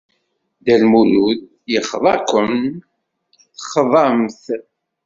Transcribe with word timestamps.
Dda 0.59 0.75
Lmulud 0.81 1.39
yexḍa-ken, 1.71 2.57
texḍam-t. 3.55 4.43